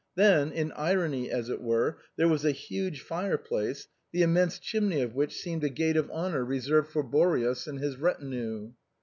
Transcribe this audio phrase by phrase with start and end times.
[0.15, 4.99] Then, in irony as it were, there was a huge fire place, the immense chimney
[5.01, 8.71] of which seemed a gate of honor reserved for Boreas and his retinue.